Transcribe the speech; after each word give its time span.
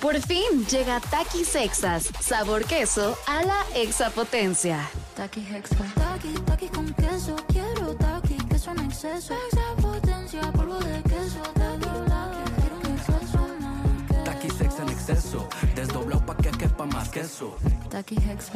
Por 0.00 0.18
fin 0.22 0.64
llega 0.70 0.98
Takis 0.98 1.54
Exas, 1.54 2.10
sabor 2.20 2.64
queso 2.64 3.18
a 3.26 3.42
la 3.42 3.62
exapotencia. 3.74 4.88
Taki 5.14 5.40
Hexa. 5.40 5.76
Taki, 5.94 6.32
taki 6.46 6.68
con 6.68 6.86
queso. 6.94 7.36
Quiero 7.48 7.94
taki, 7.96 8.36
queso 8.48 8.70
en 8.70 8.80
exceso. 8.80 9.34
Extra 9.34 9.76
potencia, 9.76 10.40
polvo 10.52 10.78
de 10.78 11.02
queso. 11.02 11.42
Taki, 11.52 11.90
taki, 12.08 12.50
quiero 12.60 12.76
un 12.78 12.86
exceso 12.96 13.48
más. 13.60 14.24
Taqui 14.24 14.48
sex 14.48 14.78
en 14.80 14.88
exceso, 14.88 15.48
desdoblado 15.74 16.24
pa' 16.24 16.36
que 16.36 16.50
quepa 16.50 16.86
más 16.86 17.10
queso. 17.10 17.56
Taki 17.90 18.16
Hexa. 18.16 18.52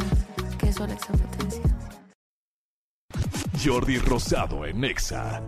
Queso 0.59 0.85
a 0.85 0.87
la 0.87 0.95
exapotencia. 0.95 1.63
Jordi 3.63 3.99
Rosado 3.99 4.65
en 4.65 4.83
Exa. 4.83 5.43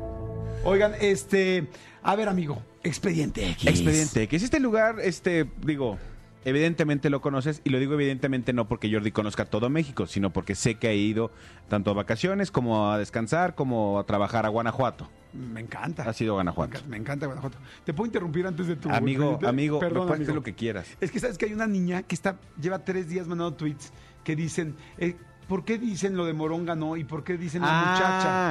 Oigan, 0.67 0.93
este. 1.01 1.67
A 2.03 2.17
ver, 2.17 2.29
amigo. 2.29 2.63
Expediente 2.83 3.49
X. 3.51 3.67
Expediente, 3.69 4.29
que 4.29 4.37
es 4.37 4.43
este 4.43 4.61
lugar, 4.61 4.97
este, 5.01 5.47
digo, 5.65 5.99
evidentemente 6.45 7.11
lo 7.11 7.21
conoces, 7.21 7.61
y 7.65 7.71
lo 7.71 7.79
digo 7.81 7.95
evidentemente 7.95 8.53
no 8.53 8.69
porque 8.69 8.93
Jordi 8.93 9.11
conozca 9.11 9.45
todo 9.45 9.69
México, 9.71 10.07
sino 10.07 10.33
porque 10.33 10.55
sé 10.55 10.77
que 10.77 10.87
ha 10.89 10.93
ido 10.95 11.31
tanto 11.69 11.91
a 11.91 11.95
vacaciones 11.95 12.51
como 12.53 12.91
a 12.93 12.99
descansar, 12.99 13.55
como 13.57 13.99
a 13.99 14.05
trabajar 14.07 14.47
a 14.47 14.51
Guanajuato. 14.51 15.09
Me 15.33 15.61
encanta. 15.61 16.05
Ha 16.05 16.13
sido 16.13 16.35
Me 16.35 16.37
Guanajuato. 16.39 16.71
encanta, 16.77 16.89
me 16.89 16.97
encanta 16.97 17.27
Guanajuato. 17.27 17.59
¿Te 17.85 17.93
puedo 17.93 18.07
interrumpir 18.07 18.47
antes 18.47 18.67
de 18.69 18.77
tu. 18.77 18.89
Amigo, 18.91 19.39
amigo, 19.45 19.79
Perdón, 19.81 20.09
me 20.09 20.15
amigo. 20.17 20.35
lo 20.35 20.43
que 20.43 20.55
quieras. 20.55 20.87
Es 21.01 21.11
que 21.11 21.19
sabes 21.21 21.39
que 21.39 21.47
hay 21.47 21.53
una 21.53 21.67
niña 21.67 22.03
que 22.05 22.15
está 22.15 22.37
lleva 22.61 22.85
tres 22.85 23.09
días 23.09 23.27
mandando 23.27 23.55
tweets 23.55 23.93
que 24.25 24.35
dicen. 24.37 24.75
eh, 24.99 25.15
¿Por 25.49 25.65
qué 25.65 25.79
dicen 25.79 26.17
lo 26.17 26.25
de 26.25 26.33
Moronga 26.33 26.75
no? 26.75 26.97
¿Y 26.97 27.05
por 27.05 27.23
qué 27.25 27.37
dicen 27.37 27.63
la 27.63 27.69
Ah. 27.71 27.85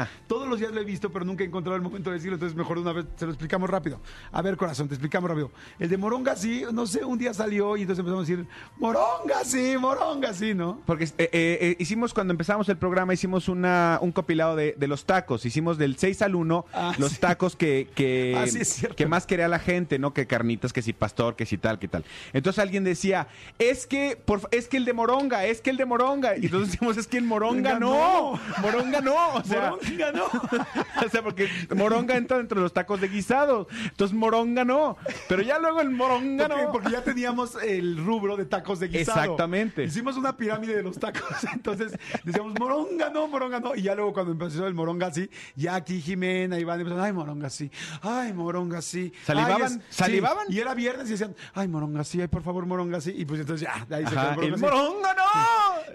muchacha? 0.07 0.11
Todos 0.27 0.47
los 0.47 0.59
días 0.59 0.71
lo 0.71 0.79
he 0.81 0.85
visto, 0.85 1.11
pero 1.11 1.25
nunca 1.25 1.43
he 1.43 1.47
encontrado 1.47 1.75
el 1.75 1.81
momento 1.81 2.09
de 2.09 2.15
decirlo. 2.15 2.35
Entonces, 2.35 2.55
mejor 2.57 2.77
una 2.77 2.93
vez 2.93 3.05
se 3.15 3.25
lo 3.25 3.31
explicamos 3.31 3.69
rápido. 3.69 3.99
A 4.31 4.41
ver, 4.41 4.55
corazón, 4.57 4.87
te 4.87 4.93
explicamos 4.95 5.29
rápido. 5.29 5.51
El 5.79 5.89
de 5.89 5.97
Moronga 5.97 6.35
sí, 6.35 6.63
no 6.71 6.87
sé, 6.87 7.03
un 7.03 7.17
día 7.17 7.33
salió 7.33 7.75
y 7.77 7.81
entonces 7.81 7.99
empezamos 7.99 8.27
a 8.27 8.31
decir: 8.31 8.47
Moronga 8.79 9.43
sí, 9.43 9.75
Moronga 9.79 10.33
sí, 10.33 10.53
¿no? 10.53 10.81
Porque 10.85 11.05
eh, 11.05 11.11
eh, 11.17 11.29
eh, 11.31 11.75
hicimos, 11.79 12.13
cuando 12.13 12.31
empezamos 12.31 12.69
el 12.69 12.77
programa, 12.77 13.13
hicimos 13.13 13.47
una, 13.49 13.99
un 14.01 14.11
compilado 14.11 14.55
de, 14.55 14.75
de 14.77 14.87
los 14.87 15.05
tacos. 15.05 15.45
Hicimos 15.45 15.77
del 15.77 15.97
6 15.97 16.21
al 16.21 16.35
1 16.35 16.65
Ah, 16.73 16.93
los 16.99 17.13
sí. 17.13 17.17
tacos 17.19 17.55
que, 17.55 17.89
que, 17.95 18.35
Ah, 18.37 18.47
sí, 18.47 18.87
que 18.95 19.05
más 19.05 19.25
quería 19.25 19.47
la 19.47 19.59
gente, 19.59 19.99
¿no? 19.99 20.13
Que 20.13 20.27
carnitas, 20.27 20.71
que 20.73 20.81
si 20.81 20.93
pastor, 20.93 21.35
que 21.35 21.45
si 21.45 21.57
tal, 21.57 21.79
que 21.79 21.87
tal. 21.87 22.03
Entonces 22.33 22.59
alguien 22.61 22.83
decía, 22.83 23.27
es 23.59 23.87
que, 23.87 24.17
por, 24.23 24.41
es 24.51 24.67
que 24.67 24.77
el 24.77 24.85
de 24.85 24.93
Moronga, 24.93 25.45
es 25.45 25.61
que 25.61 25.69
el 25.69 25.77
de 25.77 25.85
Moronga. 25.85 26.37
Y 26.37 26.45
entonces 26.45 26.81
es 26.91 27.07
que 27.07 27.17
el 27.17 27.23
Moronga 27.25 27.79
no. 27.79 28.39
Moronga 28.61 29.01
no. 29.01 29.15
O 29.35 29.43
sea, 29.43 29.71
Moronga 29.71 30.11
no. 30.11 30.25
o 31.05 31.09
sea, 31.09 31.21
porque 31.23 31.49
Moronga 31.75 32.15
entra 32.15 32.37
dentro 32.37 32.59
de 32.59 32.63
los 32.63 32.73
tacos 32.73 33.01
de 33.01 33.07
guisados. 33.07 33.67
Entonces 33.83 34.15
Moronga 34.15 34.63
no. 34.65 34.97
Pero 35.27 35.41
ya 35.41 35.59
luego 35.59 35.81
el 35.81 35.89
Moronga 35.89 36.47
Porque, 36.47 36.63
no. 36.63 36.71
porque 36.71 36.91
ya 36.91 37.03
teníamos 37.03 37.55
el 37.61 37.97
rubro 38.03 38.37
de 38.37 38.45
tacos 38.45 38.79
de 38.79 38.87
guisado. 38.87 39.21
Exactamente. 39.21 39.83
Hicimos 39.83 40.17
una 40.17 40.35
pirámide 40.37 40.75
de 40.75 40.83
los 40.83 40.97
tacos. 40.99 41.23
Entonces 41.53 41.93
decíamos, 42.23 42.53
moronga 42.59 43.09
no, 43.09 43.27
moronga 43.27 43.59
no. 43.59 43.75
Y 43.75 43.83
ya 43.83 43.95
luego 43.95 44.13
cuando 44.13 44.31
empezó 44.31 44.65
el 44.67 44.73
moronga 44.73 45.11
sí, 45.13 45.29
ya 45.55 45.75
aquí 45.75 46.01
Jimena, 46.01 46.59
Iván 46.59 46.79
empezaron, 46.79 47.05
ay, 47.05 47.13
moronga 47.13 47.49
sí, 47.49 47.71
ay, 48.01 48.33
moronga 48.33 48.81
sí. 48.81 49.11
¿Salivaban? 49.25 49.61
Ay, 49.61 49.67
es- 49.67 49.73
sí. 49.73 49.79
¿Salivaban? 49.89 50.45
Y 50.49 50.59
era 50.59 50.73
viernes 50.73 51.07
y 51.07 51.11
decían, 51.11 51.35
ay, 51.53 51.67
moronga 51.67 52.03
sí, 52.03 52.21
ay, 52.21 52.27
por 52.27 52.43
favor, 52.43 52.65
moronga 52.65 53.01
sí. 53.01 53.13
Y 53.17 53.25
pues 53.25 53.39
entonces 53.41 53.67
ya, 53.67 53.85
de 53.85 53.95
ahí 53.95 54.05
se 54.07 54.17
Ajá, 54.17 54.35
quedó 54.35 54.43
el 54.47 54.55
sí. 54.55 54.61
Moronga 54.61 55.13
no. 55.13 55.23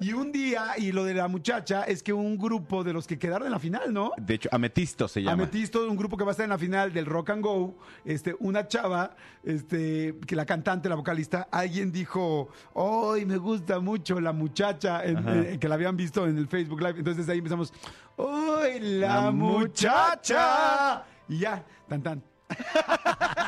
Y 0.01 0.13
un 0.13 0.33
día, 0.33 0.75
y 0.79 0.93
lo 0.93 1.05
de 1.05 1.15
la 1.15 1.29
muchacha, 1.29 1.83
es 1.85 2.03
que 2.03 2.13
un 2.13 2.39
grupo 2.39 2.83
de 2.85 2.93
los 2.93 3.07
que 3.07 3.19
quedaron 3.19 3.47
en 3.47 3.53
la 3.53 3.59
final, 3.59 3.93
¿no? 3.93 4.13
De 4.17 4.35
hecho, 4.35 4.49
Ametisto 4.53 5.09
se 5.09 5.21
llama. 5.23 5.33
Ametisto, 5.33 5.87
un 5.89 5.97
grupo 5.97 6.17
que 6.17 6.25
va 6.25 6.31
a 6.31 6.33
estar 6.33 6.45
en 6.45 6.51
la 6.51 6.59
final 6.59 6.93
del 6.93 7.07
Rock 7.07 7.31
and 7.31 7.43
Go, 7.45 7.77
este, 8.05 8.35
una 8.41 8.67
chava, 8.69 9.15
este, 9.45 10.15
que 10.27 10.37
la 10.37 10.47
cantante, 10.47 10.89
la 10.89 10.95
vocalista, 10.95 11.49
alguien 11.51 11.93
dijo, 11.93 12.49
hoy 12.75 13.25
me 13.27 13.37
gusta 13.37 13.81
mucho 13.81 14.21
la 14.21 14.33
muchacha, 14.33 15.05
en- 15.05 15.25
eh, 15.29 15.59
que 15.61 15.69
la 15.69 15.75
habían 15.75 15.97
visto 15.97 16.27
en 16.27 16.39
el 16.39 16.47
Facebook 16.49 16.81
Live. 16.81 16.99
Entonces 16.99 17.29
ahí 17.29 17.39
empezamos, 17.39 17.73
¡Hoy 18.17 18.81
la, 18.81 19.25
La 19.25 19.31
muchacha! 19.31 21.05
Y 21.29 21.39
ya, 21.39 21.65
tan 21.89 22.03
tan. 22.03 22.23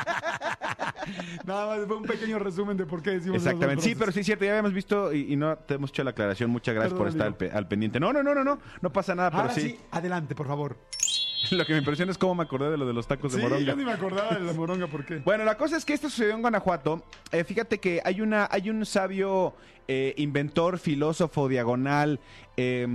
Nada 1.45 1.67
más 1.77 1.87
fue 1.87 1.97
un 1.97 2.03
pequeño 2.03 2.39
resumen 2.39 2.77
de 2.77 2.85
por 2.85 3.01
qué 3.01 3.11
decimos 3.11 3.37
esas 3.37 3.47
Exactamente, 3.53 3.83
sí, 3.83 3.95
pero 3.95 4.11
sí 4.11 4.19
es 4.21 4.25
cierto, 4.25 4.45
ya 4.45 4.51
habíamos 4.51 4.73
visto 4.73 5.13
y, 5.13 5.33
y 5.33 5.35
no 5.35 5.55
te 5.57 5.75
hemos 5.75 5.89
hecho 5.89 6.03
la 6.03 6.11
aclaración. 6.11 6.49
Muchas 6.49 6.73
gracias 6.73 6.93
Perdón, 6.93 6.99
por 6.99 7.07
estar 7.09 7.27
al, 7.27 7.33
amigo. 7.33 7.37
pe- 7.39 7.51
al 7.51 7.67
pendiente. 7.67 7.99
No, 7.99 8.13
no, 8.13 8.23
no, 8.23 8.33
no, 8.35 8.43
no, 8.43 8.59
no 8.81 8.93
pasa 8.93 9.15
nada, 9.15 9.31
pero 9.31 9.49
sí. 9.53 9.61
sí. 9.61 9.79
adelante, 9.91 10.35
por 10.35 10.47
favor. 10.47 10.77
Lo 11.51 11.65
que 11.65 11.73
me 11.73 11.79
impresiona 11.79 12.11
es 12.11 12.17
cómo 12.17 12.35
me 12.35 12.43
acordé 12.43 12.71
de 12.71 12.77
lo 12.77 12.85
de 12.85 12.93
los 12.93 13.05
tacos 13.05 13.31
Sí, 13.33 13.37
de 13.37 13.43
moronga. 13.43 13.65
yo 13.65 13.75
ni 13.75 13.83
me 13.83 13.91
acordaba 13.91 14.35
de 14.35 14.39
la 14.45 14.53
moronga, 14.53 14.87
¿por 14.87 15.05
qué? 15.05 15.17
Bueno, 15.25 15.43
la 15.43 15.57
cosa 15.57 15.75
es 15.75 15.83
que 15.83 15.93
esto 15.93 16.09
sucedió 16.09 16.33
en 16.35 16.41
Guanajuato. 16.41 17.03
Eh, 17.33 17.43
fíjate 17.43 17.79
que 17.79 18.01
hay 18.05 18.21
una, 18.21 18.47
hay 18.49 18.69
un 18.69 18.85
sabio 18.85 19.53
eh, 19.89 20.13
inventor, 20.17 20.79
filósofo, 20.79 21.49
diagonal, 21.49 22.21
eh, 22.55 22.87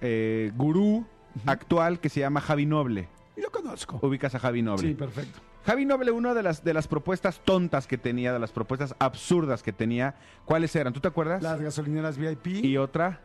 eh, 0.00 0.52
gurú 0.54 1.04
actual 1.44 1.98
que 1.98 2.08
se 2.08 2.20
llama 2.20 2.40
Javi 2.40 2.66
Noble. 2.66 3.08
Y 3.36 3.40
lo 3.40 3.50
conozco. 3.50 3.98
Ubicas 4.02 4.32
a 4.34 4.38
Javi 4.38 4.62
Noble. 4.62 4.88
Sí, 4.88 4.94
perfecto. 4.94 5.40
Javi 5.68 5.84
Noble, 5.84 6.10
una 6.12 6.32
de 6.32 6.42
las, 6.42 6.64
de 6.64 6.72
las 6.72 6.88
propuestas 6.88 7.40
tontas 7.44 7.86
que 7.86 7.98
tenía, 7.98 8.32
de 8.32 8.38
las 8.38 8.52
propuestas 8.52 8.94
absurdas 8.98 9.62
que 9.62 9.70
tenía, 9.70 10.14
¿cuáles 10.46 10.74
eran? 10.74 10.94
¿Tú 10.94 11.00
te 11.00 11.08
acuerdas? 11.08 11.42
Las 11.42 11.60
gasolineras 11.60 12.16
VIP. 12.16 12.64
Y 12.64 12.78
otra, 12.78 13.20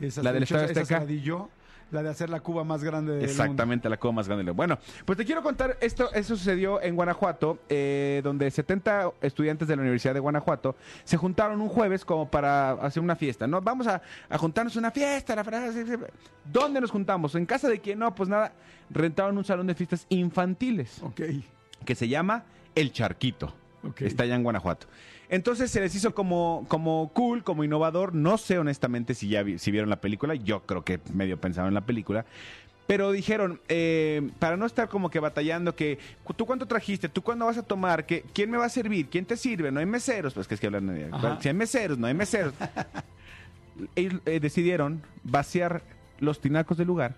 Esa 0.00 0.20
la 0.24 0.32
del 0.32 0.42
esa- 0.42 0.56
Estadio 0.56 0.72
esa 0.72 0.80
Azteca. 0.80 1.06
se 1.06 1.48
la 1.92 2.02
de 2.02 2.08
hacer 2.08 2.30
la 2.30 2.40
Cuba 2.40 2.64
más 2.64 2.82
grande 2.82 3.12
del 3.12 3.20
mundo. 3.20 3.30
Exactamente, 3.30 3.88
la 3.88 3.96
cuba 3.96 4.10
más 4.14 4.26
grande. 4.26 4.40
del 4.40 4.46
mundo. 4.46 4.56
Bueno, 4.56 4.78
pues 5.04 5.16
te 5.16 5.24
quiero 5.24 5.40
contar, 5.44 5.78
esto, 5.80 6.12
eso 6.14 6.34
sucedió 6.34 6.82
en 6.82 6.96
Guanajuato, 6.96 7.60
eh, 7.68 8.20
donde 8.24 8.50
70 8.50 9.12
estudiantes 9.20 9.68
de 9.68 9.76
la 9.76 9.82
Universidad 9.82 10.14
de 10.14 10.18
Guanajuato 10.20 10.74
se 11.04 11.16
juntaron 11.16 11.60
un 11.60 11.68
jueves 11.68 12.04
como 12.04 12.28
para 12.28 12.72
hacer 12.72 13.00
una 13.04 13.14
fiesta, 13.14 13.46
¿no? 13.46 13.60
Vamos 13.60 13.86
a, 13.86 14.02
a 14.28 14.36
juntarnos 14.38 14.74
una 14.74 14.90
fiesta, 14.90 15.36
la 15.36 15.44
frase. 15.44 15.84
¿Dónde 16.44 16.80
nos 16.80 16.90
juntamos? 16.90 17.36
¿En 17.36 17.46
casa 17.46 17.68
de 17.68 17.78
quién? 17.78 18.00
No, 18.00 18.12
pues 18.12 18.28
nada, 18.28 18.52
rentaron 18.90 19.38
un 19.38 19.44
salón 19.44 19.68
de 19.68 19.76
fiestas 19.76 20.06
infantiles 20.08 21.00
Ok. 21.00 21.20
Que 21.84 21.94
se 21.94 22.08
llama 22.08 22.44
El 22.74 22.92
Charquito. 22.92 23.54
Está 24.06 24.22
allá 24.24 24.34
en 24.34 24.42
Guanajuato. 24.42 24.86
Entonces 25.28 25.70
se 25.70 25.80
les 25.80 25.94
hizo 25.94 26.14
como, 26.14 26.64
como 26.68 27.10
cool, 27.14 27.44
como 27.44 27.64
innovador. 27.64 28.14
No 28.14 28.38
sé 28.38 28.58
honestamente 28.58 29.14
si 29.14 29.28
ya 29.28 29.42
vi- 29.42 29.58
si 29.58 29.70
vieron 29.70 29.90
la 29.90 30.00
película. 30.00 30.34
Yo 30.34 30.62
creo 30.66 30.84
que 30.84 31.00
medio 31.12 31.38
pensaron 31.40 31.68
en 31.68 31.74
la 31.74 31.80
película. 31.86 32.24
Pero 32.86 33.12
dijeron, 33.12 33.60
eh, 33.68 34.30
para 34.38 34.58
no 34.58 34.66
estar 34.66 34.88
como 34.90 35.08
que 35.10 35.18
batallando, 35.18 35.74
que 35.74 35.98
tú 36.36 36.44
cuánto 36.44 36.66
trajiste, 36.66 37.08
tú 37.08 37.22
cuándo 37.22 37.46
vas 37.46 37.56
a 37.56 37.62
tomar, 37.62 38.04
que 38.04 38.22
quién 38.34 38.50
me 38.50 38.58
va 38.58 38.66
a 38.66 38.68
servir, 38.68 39.08
quién 39.08 39.24
te 39.24 39.38
sirve, 39.38 39.72
no 39.72 39.80
hay 39.80 39.86
meseros, 39.86 40.34
pues 40.34 40.46
que 40.46 40.54
es 40.54 40.60
que 40.60 40.66
hablan, 40.66 40.88
de- 40.88 41.10
si 41.40 41.48
hay 41.48 41.54
meseros, 41.54 41.96
no 41.98 42.06
hay 42.06 42.12
meseros. 42.14 42.52
Ellos 43.96 44.20
eh, 44.26 44.38
decidieron 44.40 45.02
vaciar 45.24 45.82
los 46.20 46.40
tinacos 46.40 46.76
del 46.78 46.86
lugar 46.86 47.14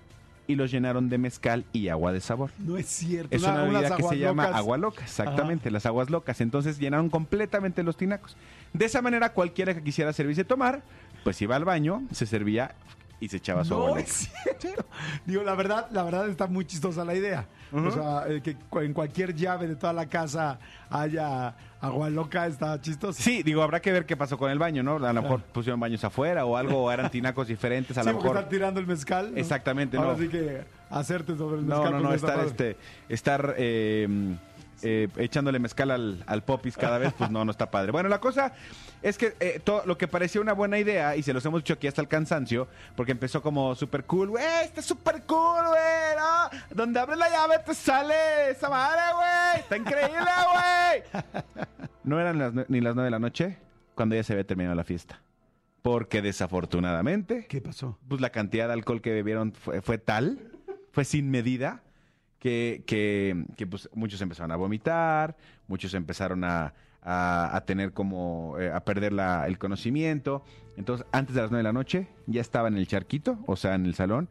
y 0.47 0.55
los 0.55 0.71
llenaron 0.71 1.09
de 1.09 1.19
mezcal 1.19 1.65
y 1.73 1.89
agua 1.89 2.13
de 2.13 2.21
sabor. 2.21 2.51
No 2.59 2.77
es 2.77 2.87
cierto. 2.87 3.35
Es 3.35 3.43
una, 3.43 3.65
unas 3.65 3.83
bebida 3.83 3.97
que 3.97 4.03
se 4.03 4.19
llama 4.19 4.45
agua 4.45 4.79
loca, 4.79 5.03
exactamente, 5.03 5.71
las 5.71 5.87
aguas 5.87 6.11
locas. 6.11 6.41
Entonces 6.41 6.79
llenaron 6.79 7.11
completamente 7.11 7.83
los 7.83 7.97
tinacos. 7.97 8.37
De 8.73 8.85
esa 8.85 9.03
manera, 9.03 9.33
cualquiera 9.33 9.75
que 9.75 9.83
quisiera 9.83 10.13
servirse 10.13 10.45
tomar, 10.45 10.83
pues 11.25 11.41
iba 11.43 11.57
al 11.57 11.65
baño, 11.65 12.03
se 12.13 12.27
servía 12.27 12.75
y 13.21 13.29
se 13.29 13.39
echaba 13.39 13.65
su 13.65 13.75
No 13.75 13.97
es 13.97 14.31
cierto. 14.59 14.85
Digo, 15.25 15.43
la 15.43 15.55
verdad, 15.55 15.89
la 15.91 16.03
verdad 16.03 16.29
está 16.29 16.47
muy 16.47 16.65
chistosa 16.67 17.05
la 17.05 17.15
idea. 17.15 17.47
O 17.73 17.91
sea, 17.91 18.25
eh, 18.29 18.41
que 18.43 18.57
en 18.85 18.93
cualquier 18.93 19.35
llave 19.35 19.67
de 19.67 19.75
toda 19.77 19.93
la 19.93 20.07
casa 20.07 20.59
haya 20.89 21.55
agua 21.81 22.09
loca 22.11 22.47
está 22.47 22.81
chistoso. 22.81 23.21
Sí, 23.21 23.43
digo, 23.43 23.63
habrá 23.63 23.81
que 23.81 23.91
ver 23.93 24.07
qué 24.07 24.17
pasó 24.17 24.39
con 24.39 24.51
el 24.51 24.59
baño, 24.59 24.83
¿no? 24.83 24.97
A 25.05 25.13
lo 25.13 25.23
mejor 25.23 25.41
pusieron 25.43 25.81
baños 25.81 26.03
afuera 26.05 26.45
o 26.47 26.57
algo, 26.57 26.85
o 26.85 26.93
eran 26.93 27.11
tinacos 27.11 27.49
diferentes, 27.49 27.99
a 27.99 28.03
Sí, 28.03 28.09
lo 28.09 28.15
mejor. 28.17 28.37
estar 28.37 28.49
tirando 28.49 28.81
el 28.81 28.87
mezcal. 28.87 29.33
¿no? 29.33 29.39
Exactamente, 29.39 29.97
Ahora 29.97 30.13
no. 30.13 30.19
sí 30.19 30.29
que 30.29 30.65
hacerte 30.91 31.37
sobre 31.37 31.59
el 31.59 31.67
No, 31.67 31.83
mezcal. 31.83 31.93
no, 31.93 32.09
no, 32.09 32.15
está 32.15 32.29
estar, 32.35 32.47
este, 32.47 32.77
estar 33.09 33.55
eh, 33.59 34.09
eh, 34.83 35.09
echándole 35.17 35.59
mezcal 35.59 35.91
al, 35.91 36.23
al 36.27 36.43
popis 36.45 36.77
cada 36.77 36.99
vez, 36.99 37.13
pues 37.17 37.31
no, 37.31 37.45
no 37.45 37.51
está 37.51 37.71
padre. 37.71 37.93
Bueno, 37.93 38.09
la 38.09 38.21
cosa 38.21 38.53
es 39.03 39.19
que 39.19 39.35
eh, 39.41 39.61
todo 39.63 39.83
lo 39.87 39.97
que 39.99 40.09
parecía 40.09 40.41
una 40.41 40.53
buena 40.53 40.79
idea, 40.79 41.17
y 41.17 41.23
se 41.23 41.33
los 41.33 41.45
hemos 41.47 41.61
dicho 41.61 41.75
aquí 41.75 41.87
hasta 41.87 42.01
el 42.01 42.09
cansancio, 42.09 42.69
porque 42.97 43.13
empezó 43.13 43.43
como 43.43 43.75
súper 43.75 44.05
cool, 44.05 44.29
güey, 44.31 44.45
está 44.65 44.83
súper 44.83 45.23
cool, 45.23 45.67
güey, 45.67 46.17
¿no? 46.17 46.59
Donde 46.75 47.01
abres 47.01 47.19
la 47.19 47.29
llave 47.31 47.59
te 47.65 47.75
sale 47.75 48.51
esa 48.51 48.69
madre, 48.69 49.01
güey, 49.15 49.61
está 49.61 49.77
increíble, 49.77 50.31
güey. 51.15 51.67
No 52.05 52.21
eran 52.21 52.39
las 52.39 52.69
ni 52.69 52.81
las 52.81 52.95
nueve 52.95 53.07
de 53.07 53.11
la 53.11 53.19
noche 53.19 53.59
cuando 53.95 54.15
ya 54.15 54.23
se 54.23 54.33
había 54.33 54.47
terminado 54.47 54.75
la 54.77 54.85
fiesta. 54.85 55.21
Porque 55.83 56.21
desafortunadamente 56.21 57.47
¿Qué 57.49 57.61
pasó? 57.61 57.99
pues 58.09 58.21
la 58.21 58.31
cantidad 58.31 58.67
de 58.67 58.73
alcohol 58.73 59.01
que 59.01 59.13
bebieron 59.13 59.53
fue, 59.53 59.81
fue 59.83 59.99
tal, 59.99 60.51
fue 60.91 61.05
sin 61.05 61.31
medida, 61.31 61.83
que, 62.47 62.85
que, 62.87 63.45
que, 63.57 63.67
pues 63.67 63.89
muchos 63.93 64.21
empezaron 64.21 64.53
a 64.53 64.57
vomitar, 64.57 65.37
muchos 65.67 65.93
empezaron 65.95 66.45
a, 66.45 66.75
a- 67.03 67.57
a 67.57 67.61
tener 67.65 67.93
como, 67.93 68.55
eh, 68.61 68.71
a 68.71 68.85
perder 68.85 69.13
la- 69.13 69.49
el 69.49 69.59
conocimiento. 69.59 70.45
Entonces, 70.77 71.05
antes 71.11 71.35
de 71.35 71.41
las 71.43 71.51
nueve 71.51 71.65
de 71.65 71.69
la 71.69 71.73
noche, 71.73 72.07
ya 72.29 72.41
estaba 72.41 72.69
en 72.69 72.77
el 72.77 72.87
charquito, 72.87 73.37
o 73.49 73.57
sea, 73.57 73.75
en 73.75 73.85
el 73.85 73.97
salón, 73.97 74.29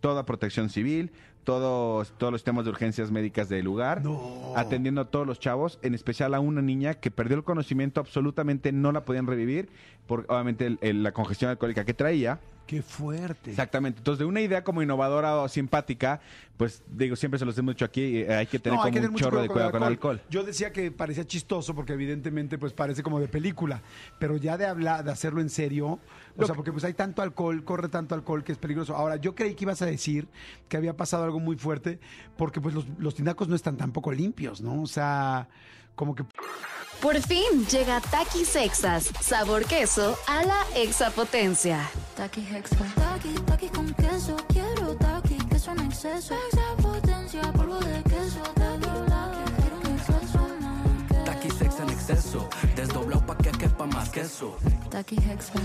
toda 0.00 0.24
protección 0.24 0.70
civil, 0.70 1.10
todos, 1.44 2.14
todos 2.16 2.32
los 2.32 2.42
temas 2.42 2.64
de 2.64 2.70
urgencias 2.70 3.10
médicas 3.10 3.50
del 3.50 3.66
lugar, 3.66 4.02
No. 4.02 4.54
atendiendo 4.56 5.02
a 5.02 5.10
todos 5.10 5.26
los 5.26 5.38
chavos, 5.38 5.78
en 5.82 5.92
especial 5.94 6.32
a 6.32 6.40
una 6.40 6.62
niña 6.62 6.94
que 6.94 7.10
perdió 7.10 7.36
el 7.36 7.44
conocimiento, 7.44 8.00
absolutamente 8.00 8.72
no 8.72 8.92
la 8.92 9.04
podían 9.04 9.26
revivir, 9.26 9.68
por 10.06 10.24
obviamente 10.30 10.64
el- 10.64 10.78
el- 10.80 11.02
la 11.02 11.12
congestión 11.12 11.50
alcohólica 11.50 11.84
que 11.84 11.92
traía. 11.92 12.40
Qué 12.68 12.82
fuerte. 12.82 13.48
Exactamente. 13.50 14.00
Entonces, 14.00 14.18
de 14.18 14.26
una 14.26 14.42
idea 14.42 14.62
como 14.62 14.82
innovadora 14.82 15.36
o 15.36 15.48
simpática, 15.48 16.20
pues 16.58 16.82
digo, 16.86 17.16
siempre 17.16 17.38
se 17.38 17.46
los 17.46 17.56
hemos 17.56 17.74
dicho 17.74 17.86
aquí, 17.86 18.18
eh, 18.18 18.34
hay 18.34 18.46
que 18.46 18.58
tener 18.58 18.76
No, 18.76 18.82
hay 18.84 18.90
como 18.90 18.92
que 18.92 18.98
tener 18.98 19.08
un 19.08 19.12
mucho 19.14 19.24
chorro 19.24 19.40
de 19.40 19.48
cuidado 19.48 19.70
con 19.70 19.82
el 19.82 19.88
alcohol. 19.88 20.20
Yo 20.28 20.42
decía 20.44 20.70
que 20.70 20.90
parecía 20.90 21.26
chistoso 21.26 21.74
porque 21.74 21.94
evidentemente 21.94 22.58
pues 22.58 22.74
parece 22.74 23.02
como 23.02 23.20
de 23.20 23.28
película, 23.28 23.80
pero 24.18 24.36
ya 24.36 24.58
de 24.58 24.66
hablar, 24.66 25.02
de 25.02 25.10
hacerlo 25.10 25.40
en 25.40 25.48
serio, 25.48 25.86
o 25.92 25.98
sea, 26.36 26.48
que- 26.48 26.52
porque 26.56 26.70
pues 26.72 26.84
hay 26.84 26.92
tanto 26.92 27.22
alcohol, 27.22 27.64
corre 27.64 27.88
tanto 27.88 28.14
alcohol 28.14 28.44
que 28.44 28.52
es 28.52 28.58
peligroso. 28.58 28.94
Ahora, 28.94 29.16
yo 29.16 29.34
creí 29.34 29.54
que 29.54 29.64
ibas 29.64 29.80
a 29.80 29.86
decir 29.86 30.28
que 30.68 30.76
había 30.76 30.94
pasado 30.94 31.24
algo 31.24 31.40
muy 31.40 31.56
fuerte 31.56 31.98
porque 32.36 32.60
pues 32.60 32.74
los, 32.74 32.84
los 32.98 33.14
tinacos 33.14 33.48
no 33.48 33.56
están 33.56 33.78
tampoco 33.78 34.12
limpios, 34.12 34.60
¿no? 34.60 34.82
O 34.82 34.86
sea, 34.86 35.48
como 35.94 36.14
que 36.14 36.22
Por 37.00 37.16
fin 37.22 37.64
llega 37.70 38.00
Takis 38.00 38.56
Exas, 38.56 39.10
sabor 39.22 39.64
queso 39.64 40.18
a 40.26 40.42
la 40.42 40.66
exapotencia. 40.76 41.88
Taki 42.18 42.40
Hexa. 42.40 42.76
Taki, 42.96 43.32
taki 43.46 43.68
con 43.68 43.94
queso. 43.94 44.34
Quiero 44.48 44.92
taki, 44.96 45.36
queso 45.48 45.70
en 45.70 45.80
exceso. 45.86 46.34
Extra 46.34 46.74
potencia, 46.82 47.52
polvo 47.52 47.78
de 47.78 48.02
queso. 48.02 48.42
Taki, 48.56 48.90
taki, 49.06 49.52
quiero 49.60 49.76
un 49.78 49.86
exceso 49.86 50.40
más. 50.60 51.24
Taqui 51.24 51.48
sex 51.48 51.78
en 51.78 51.90
exceso, 51.90 52.48
desdoblado 52.74 53.24
pa' 53.24 53.36
que 53.36 53.52
quepa 53.52 53.86
más 53.86 54.10
queso. 54.10 54.56
Taki 54.90 55.14
Hexa. 55.14 55.60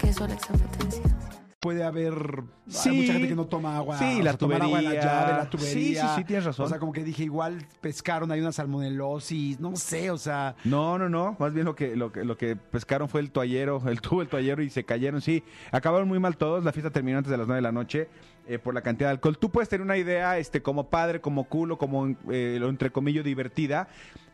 Queso 0.00 0.26
la 0.26 0.34
extra 0.34 0.56
potencia. 0.56 1.41
Puede 1.62 1.84
haber 1.84 2.42
Sí. 2.66 2.88
hay 2.88 2.96
mucha 2.96 3.12
gente 3.12 3.28
que 3.28 3.34
no 3.36 3.46
toma 3.46 3.76
agua. 3.76 3.96
Sí, 3.96 4.20
la 4.20 4.32
sea, 4.32 4.38
tomar 4.38 4.62
agua 4.62 4.82
la 4.82 4.88
tubería. 4.90 5.04
llave, 5.04 5.32
la 5.32 5.42
Sí, 5.44 5.48
tubería. 5.50 6.02
sí, 6.08 6.14
sí, 6.16 6.24
tienes 6.24 6.44
razón. 6.44 6.66
O 6.66 6.68
sea, 6.68 6.78
como 6.80 6.92
que 6.92 7.04
dije, 7.04 7.22
igual 7.22 7.64
pescaron, 7.80 8.32
hay 8.32 8.40
una 8.40 8.50
salmonelosis, 8.50 9.60
no 9.60 9.76
sé, 9.76 10.10
o 10.10 10.18
sea, 10.18 10.56
No, 10.64 10.98
no, 10.98 11.08
no. 11.08 11.36
Más 11.38 11.54
bien 11.54 11.64
lo 11.64 11.76
que, 11.76 11.94
lo 11.94 12.10
que, 12.10 12.24
lo 12.24 12.36
que 12.36 12.56
pescaron 12.56 13.08
fue 13.08 13.20
el 13.20 13.30
toallero, 13.30 13.80
el 13.86 14.00
tubo, 14.00 14.22
el 14.22 14.28
toallero 14.28 14.60
y 14.62 14.70
se 14.70 14.82
cayeron. 14.84 15.20
Sí, 15.20 15.44
acabaron 15.70 16.08
muy 16.08 16.18
mal 16.18 16.36
todos. 16.36 16.64
La 16.64 16.72
fiesta 16.72 16.90
terminó 16.90 17.18
antes 17.18 17.30
de 17.30 17.36
las 17.38 17.46
9 17.46 17.58
de 17.58 17.62
la 17.62 17.72
noche 17.72 18.08
eh, 18.48 18.58
por 18.58 18.74
la 18.74 18.80
cantidad 18.82 19.08
de 19.10 19.12
alcohol. 19.12 19.38
Tú 19.38 19.50
puedes 19.50 19.68
tener 19.68 19.82
una 19.84 19.96
idea, 19.96 20.38
este, 20.38 20.62
como 20.62 20.88
padre, 20.90 21.20
como 21.20 21.44
culo, 21.44 21.78
como 21.78 22.08
eh, 22.28 22.56
lo 22.58 22.70
entre 22.70 22.90
comillas 22.90 23.24
divertida, 23.24 23.86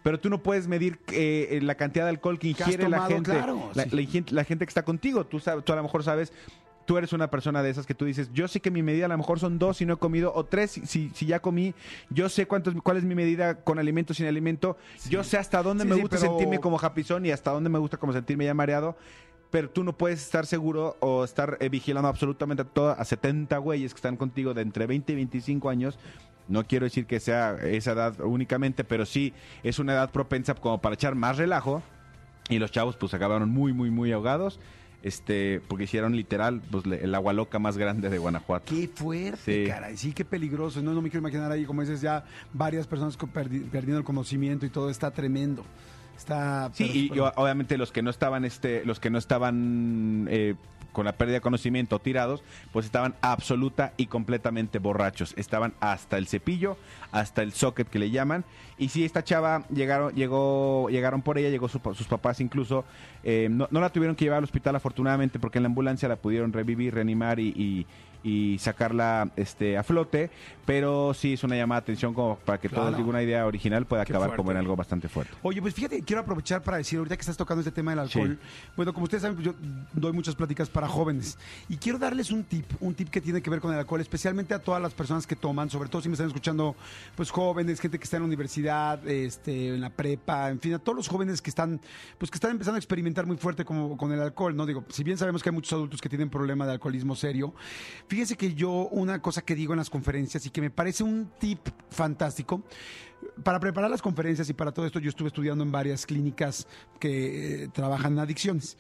pero 0.03 0.19
tú 0.19 0.31
no 0.31 0.43
puedes 0.43 0.67
medir 0.67 0.99
eh, 1.13 1.59
la 1.63 1.75
cantidad 1.75 2.07
de 2.07 2.11
alcohol 2.11 2.39
que 2.39 2.49
ingiere 2.49 2.89
la 2.89 3.03
gente, 3.03 3.33
claro, 3.33 3.71
la, 3.75 3.85
sí. 3.85 3.91
la 3.91 4.25
la 4.31 4.45
gente 4.45 4.65
que 4.65 4.71
está 4.71 4.83
contigo. 4.83 5.27
Tú 5.27 5.41
sabes, 5.41 5.63
tú 5.63 5.75
a 5.75 5.77
lo 5.77 5.83
mejor 5.83 6.03
sabes. 6.05 6.33
Tú 6.89 6.97
eres 6.97 7.13
una 7.13 7.29
persona 7.31 7.63
de 7.63 7.69
esas 7.69 7.85
que 7.85 7.93
tú 7.93 8.07
dices, 8.07 8.31
yo 8.33 8.49
sé 8.49 8.61
que 8.61 8.71
mi 8.71 8.83
medida 8.83 9.05
a 9.05 9.09
lo 9.09 9.19
mejor 9.19 9.39
son 9.39 9.59
dos 9.59 9.77
si 9.77 9.85
no 9.85 9.93
he 9.93 9.97
comido, 9.99 10.33
o 10.35 10.47
tres 10.47 10.71
si, 10.71 11.11
si, 11.11 11.27
ya 11.27 11.39
comí, 11.39 11.75
yo 12.09 12.31
sé 12.31 12.47
cuánto, 12.47 12.73
cuál 12.83 12.97
es 12.97 13.05
mi 13.05 13.15
medida 13.15 13.57
con 13.57 13.79
alimento, 13.79 14.15
sin 14.15 14.25
alimento, 14.25 14.79
yo 15.11 15.23
sé 15.23 15.37
hasta 15.37 15.63
dónde 15.63 15.85
Sí, 15.85 15.91
me 15.91 15.97
sí, 15.97 16.01
gusta 16.01 16.17
pero- 16.17 16.31
sentirme 16.31 16.61
como 16.61 16.79
japizón 16.79 17.27
y 17.27 17.31
hasta 17.31 17.51
dónde 17.51 17.69
me 17.69 17.79
gusta 17.79 17.99
como 17.99 18.15
sentirme 18.15 18.47
ya 18.47 18.55
mareado. 18.55 18.97
Pero 19.51 19.69
tú 19.69 19.85
no 19.85 19.99
puedes 19.99 20.23
estar 20.23 20.47
seguro 20.47 20.97
o 21.01 21.25
estar 21.25 21.59
eh, 21.61 21.69
vigilando 21.69 22.09
absolutamente 22.09 22.63
a, 22.77 22.93
a 22.93 23.05
70 23.05 23.59
güeyes 23.59 23.93
que 23.93 23.99
están 23.99 24.17
contigo 24.17 24.55
de 24.55 24.63
entre 24.63 24.87
20 24.87 25.13
y 25.13 25.17
25 25.17 25.69
años. 25.69 25.99
No 26.49 26.65
quiero 26.65 26.85
decir 26.85 27.05
que 27.05 27.21
sea 27.21 27.57
esa 27.65 27.93
edad 27.93 28.19
únicamente, 28.23 28.83
pero 28.83 29.05
sí 29.05 29.35
es 29.63 29.79
una 29.79 29.93
edad 29.93 30.11
propensa 30.11 30.55
como 30.55 30.81
para 30.81 30.95
echar 30.95 31.15
más 31.17 31.37
relajo. 31.37 31.83
Y 32.49 32.59
los 32.59 32.71
chavos 32.73 32.97
pues 32.97 33.13
acabaron 33.13 33.51
muy, 33.51 33.75
muy, 33.75 33.91
muy 33.91 34.11
ahogados. 34.11 34.59
Este, 35.03 35.61
porque 35.69 35.85
hicieron 35.85 36.17
literal 36.17 36.61
pues, 36.73 36.85
le- 36.85 37.05
el 37.05 37.15
agua 37.15 37.33
loca 37.33 37.59
más 37.61 37.79
grande 37.79 38.11
de 38.11 38.19
Guanajuato. 38.19 38.75
qué 38.75 38.89
fuerte, 38.93 39.65
Sí. 39.65 39.71
caray, 39.71 39.97
sí, 39.97 40.13
qué 40.13 40.25
peligroso. 40.25 40.83
No, 40.83 40.93
no 40.93 41.01
me 41.01 41.09
quiero 41.09 41.21
imaginar 41.21 41.53
ahí, 41.53 41.65
como 41.65 41.83
dices, 41.83 42.01
ya 42.01 42.25
varias 42.53 42.87
personas 42.89 43.17
perdi- 43.17 43.69
perdiendo 43.71 43.99
el 43.99 44.05
conocimiento 44.05 44.67
y 44.67 44.71
todo 44.71 44.91
está 44.91 45.11
tremendo. 45.13 45.65
Está. 46.17 46.71
Sí, 46.75 46.85
pero- 46.85 46.99
y, 46.99 47.09
pero- 47.11 47.27
y 47.29 47.33
obviamente 47.37 47.79
los 47.79 47.93
que 47.93 48.03
no 48.03 48.11
estaban, 48.11 48.45
este, 48.45 48.85
los 48.85 48.99
que 48.99 49.09
no 49.09 49.19
estaban 49.19 50.27
eh, 50.31 50.57
con 50.93 51.05
la 51.05 51.13
pérdida 51.13 51.35
de 51.37 51.41
conocimiento 51.41 51.99
tirados, 52.01 52.43
pues 52.73 52.87
estaban 52.87 53.15
absoluta 53.21 53.93
y 53.97 54.07
completamente 54.07 54.79
borrachos. 54.79 55.35
Estaban 55.37 55.75
hasta 55.81 56.19
el 56.19 56.27
cepillo, 56.27 56.77
hasta 57.13 57.43
el 57.43 57.53
socket 57.53 57.89
que 57.89 57.99
le 57.99 58.11
llaman. 58.11 58.45
Y 58.79 58.89
sí, 58.89 59.05
esta 59.05 59.23
chava 59.25 59.65
llegaron, 59.69 60.13
llegó, 60.15 60.89
llegaron 60.91 61.23
por 61.23 61.39
ella, 61.39 61.51
llegó 61.51 61.69
su 61.69 61.81
sus 61.95 62.07
papás 62.07 62.41
incluso. 62.41 62.85
eh, 63.25 63.49
no, 63.51 63.67
no 63.71 63.81
la 63.81 63.91
tuvieron 63.91 64.15
que 64.17 64.25
llevar 64.25 64.39
al 64.39 64.45
hospital 64.45 64.77
afortunadamente 64.77 65.39
porque 65.39 65.59
en 65.59 65.65
la 65.65 65.69
ambulancia 65.69 66.09
la 66.09 66.17
pudieron 66.17 66.53
revivir, 66.53 66.95
reanimar 66.95 67.39
y, 67.41 67.49
y- 67.49 67.87
y 68.25 68.59
sacarla 68.59 69.31
este, 69.37 69.79
a 69.79 69.85
flote. 69.85 70.31
Pero 70.67 71.15
sí 71.15 71.35
es 71.35 71.45
una 71.45 71.57
llamada 71.57 71.81
de 71.81 71.85
atención 71.85 72.13
como 72.15 72.37
para 72.37 72.59
que 72.59 72.69
Claro. 72.69 72.85
todos 72.87 72.97
digan 72.97 73.11
una 73.11 73.23
idea 73.23 73.47
original 73.47 73.87
pueda 73.87 74.03
acabar 74.03 74.35
como 74.37 74.51
en 74.51 74.57
algo 74.57 74.75
bastante 74.77 75.09
fuerte. 75.09 75.33
Oye, 75.43 75.63
pues 75.63 75.73
fíjate, 75.73 76.03
quiero 76.03 76.23
aprovechar 76.23 76.63
para 76.63 76.77
decir, 76.79 76.99
ahorita 76.99 77.17
que 77.17 77.21
estás 77.21 77.37
tocando 77.37 77.61
este 77.61 77.71
tema 77.73 77.93
del 77.93 78.01
alcohol, 78.01 78.39
bueno, 78.77 78.93
como 78.93 79.05
ustedes 79.05 79.23
saben, 79.23 79.37
pues 79.37 79.47
yo 79.47 79.55
doy 79.93 80.13
muchas 80.13 80.35
pláticas 80.35 80.69
para 80.69 80.78
jóvenes 80.87 81.39
y 81.69 81.77
quiero 81.79 81.99
darles 81.99 82.31
un 82.31 82.45
tip, 82.45 82.67
un 82.81 82.95
tip 82.95 83.09
que 83.09 83.21
tiene 83.21 83.41
que 83.43 83.51
ver 83.51 83.61
con 83.61 83.73
el 83.73 83.79
alcohol, 83.79 84.01
especialmente 84.01 84.55
a 84.55 84.61
todas 84.61 84.81
las 84.81 84.95
personas 84.95 85.27
que 85.27 85.35
toman, 85.35 85.71
sobre 85.71 85.89
todo 85.89 86.03
si 86.03 86.09
me 86.09 86.13
están 86.13 86.29
escuchando, 86.29 86.77
pues 87.17 87.31
jóvenes, 87.31 87.81
gente 87.81 87.99
que 87.99 88.05
está 88.05 88.19
en 88.19 88.23
la 88.23 88.27
universidad, 88.27 89.07
este, 89.09 89.75
en 89.75 89.81
la 89.81 89.91
prepa, 89.91 90.51
en 90.51 90.61
fin, 90.61 90.75
a 90.75 90.79
todos 90.79 90.95
los 90.95 91.09
jóvenes 91.09 91.43
que 91.43 91.51
están, 91.51 91.81
pues 92.19 92.31
que 92.31 92.37
están 92.37 92.53
empezando 92.53 92.77
a 92.77 92.79
experimentar 92.79 93.27
muy 93.27 93.39
fuerte 93.39 93.65
como, 93.65 93.97
con 93.97 94.13
el 94.13 94.21
alcohol, 94.21 94.55
¿no? 94.55 94.67
Digo, 94.67 94.85
si 94.91 95.03
bien 95.03 95.19
sabemos 95.19 95.43
que 95.43 95.49
hay 95.49 95.55
muchos 95.55 95.73
adultos 95.73 96.01
que 96.01 96.09
tienen 96.09 96.31
problema 96.31 96.67
de 96.67 96.73
alcoholismo 96.73 97.17
serio, 97.17 97.55
fíjense 98.07 98.37
que 98.37 98.55
yo, 98.55 98.71
una 98.91 99.21
cosa 99.21 99.43
que 99.43 99.55
digo 99.55 99.73
en 99.73 99.79
las 99.79 99.91
conferencias 99.91 100.45
y 100.47 100.51
que 100.51 100.61
me 100.61 100.71
parece 100.71 101.03
un 101.03 101.31
tip 101.39 101.61
fantástico, 101.91 102.63
para 103.43 103.61
preparar 103.61 103.91
las 103.91 104.03
conferencias 104.03 104.49
y 104.51 104.55
para 104.55 104.73
todo 104.73 104.87
esto 104.87 104.99
yo 104.99 105.09
estuve 105.09 105.29
estudiando 105.29 105.65
en 105.65 105.73
varias 105.73 106.07
clínicas 106.07 106.67
que 106.99 107.65
eh, 107.65 107.69
trabajan 107.69 108.13
en 108.15 108.19
adicciones. 108.21 108.77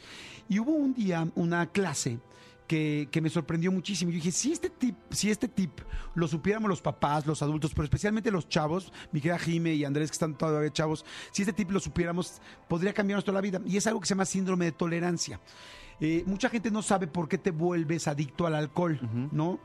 Y 0.48 0.58
hubo 0.58 0.72
un 0.72 0.94
día 0.94 1.28
una 1.34 1.66
clase 1.66 2.18
que, 2.66 3.08
que 3.10 3.20
me 3.20 3.30
sorprendió 3.30 3.72
muchísimo. 3.72 4.10
Yo 4.10 4.16
dije, 4.16 4.30
si 4.30 4.52
este 4.52 4.70
tip, 4.70 4.96
si 5.10 5.30
este 5.30 5.48
tip 5.48 5.80
lo 6.14 6.28
supiéramos 6.28 6.68
los 6.68 6.82
papás, 6.82 7.26
los 7.26 7.42
adultos, 7.42 7.72
pero 7.74 7.84
especialmente 7.84 8.30
los 8.30 8.48
chavos, 8.48 8.92
mi 9.10 9.20
querida 9.20 9.38
Jime 9.38 9.74
y 9.74 9.84
Andrés 9.84 10.10
que 10.10 10.14
están 10.14 10.36
todavía 10.36 10.70
chavos, 10.72 11.04
si 11.32 11.42
este 11.42 11.52
tip 11.52 11.70
lo 11.70 11.80
supiéramos, 11.80 12.40
podría 12.68 12.92
cambiarnos 12.92 13.24
toda 13.24 13.36
la 13.36 13.40
vida. 13.40 13.60
Y 13.66 13.76
es 13.76 13.86
algo 13.86 14.00
que 14.00 14.06
se 14.06 14.14
llama 14.14 14.26
síndrome 14.26 14.66
de 14.66 14.72
tolerancia. 14.72 15.40
Eh, 16.00 16.22
mucha 16.26 16.48
gente 16.48 16.70
no 16.70 16.80
sabe 16.82 17.06
por 17.08 17.28
qué 17.28 17.38
te 17.38 17.50
vuelves 17.50 18.06
adicto 18.08 18.46
al 18.46 18.54
alcohol, 18.54 19.00
¿no? 19.32 19.58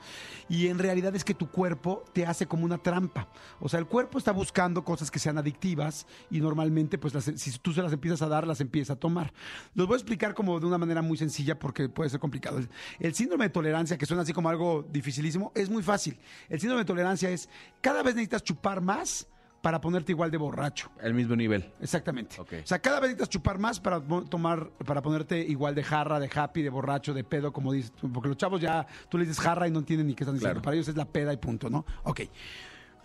Y 0.50 0.68
en 0.68 0.80
realidad 0.80 1.16
es 1.16 1.24
que 1.24 1.34
tu 1.34 1.50
cuerpo 1.50 2.04
te 2.14 2.26
hace 2.26 2.48
como 2.48 2.66
una 2.66 2.78
trampa. 2.78 3.28
O 3.60 3.70
sea, 3.70 3.80
el 3.80 3.86
cuerpo 3.86 4.18
está 4.18 4.32
buscando 4.32 4.84
cosas 4.84 5.12
que 5.12 5.20
sean 5.20 5.38
adictivas 5.38 6.08
y 6.32 6.40
normalmente, 6.40 6.98
pues, 6.98 7.14
las- 7.14 7.26
si 7.36 7.52
tú 7.60 7.72
se 7.74 7.82
las 7.82 7.94
empiezas 7.94 8.22
a 8.22 8.28
dar, 8.28 8.48
las 8.48 8.62
empieza 8.62 8.94
a 8.94 8.96
tomar. 8.96 9.32
Los 9.76 9.88
voy 9.88 9.96
a 9.96 9.98
explicar 9.98 10.34
como 10.34 10.60
de 10.60 10.66
una 10.66 10.78
manera 10.78 11.02
muy 11.02 11.18
sencilla 11.18 11.58
porque 11.60 11.88
puede 11.90 12.10
ser 12.10 12.20
complicado. 12.20 12.58
El, 12.58 12.70
el 13.00 13.14
síndrome 13.14 13.46
de 13.46 13.50
tolerancia, 13.52 13.98
que 13.98 14.06
suena 14.06 14.24
así 14.24 14.34
como 14.34 14.50
algo 14.50 14.86
dificilísimo, 14.92 15.52
es 15.56 15.70
muy 15.70 15.84
fácil. 15.84 16.18
El 16.50 16.60
síndrome 16.60 16.82
de 16.82 16.86
tolerancia 16.86 17.30
es 17.30 17.48
cada 17.82 18.02
vez 18.02 18.16
necesitas 18.16 18.44
chupar 18.44 18.82
más 18.82 19.28
para 19.64 19.80
ponerte 19.80 20.12
igual 20.12 20.30
de 20.30 20.36
borracho. 20.38 20.92
El 21.02 21.14
mismo 21.14 21.38
nivel. 21.38 21.72
Exactamente. 21.82 22.36
O 22.42 22.46
sea, 22.66 22.80
cada 22.80 23.00
vez 23.00 23.12
necesitas 23.12 23.30
chupar 23.30 23.58
más 23.60 23.80
para 23.80 24.02
tomar, 24.30 24.70
para 24.86 25.02
ponerte 25.02 25.40
igual 25.40 25.74
de 25.74 25.84
jarra, 25.84 26.20
de 26.20 26.30
happy, 26.34 26.62
de 26.62 26.70
borracho, 26.70 27.14
de 27.14 27.24
pedo, 27.24 27.54
como 27.54 27.72
dices. 27.72 27.94
Porque 28.14 28.28
los 28.28 28.38
chavos 28.38 28.60
ya, 28.60 28.86
tú 29.08 29.18
les 29.18 29.30
dices 29.30 29.42
jarra 29.42 29.66
y 29.66 29.72
no 29.72 29.80
entienden 29.80 30.08
ni 30.08 30.16
qué 30.16 30.26
están 30.26 30.36
diciendo. 30.36 30.56
Claro. 30.56 30.62
Para 30.64 30.76
ellos 30.76 30.90
es 30.90 30.98
la 30.98 31.06
peda 31.06 31.32
y 31.32 31.38
punto, 31.38 31.70
¿no? 31.70 31.86
Ok. 32.04 32.22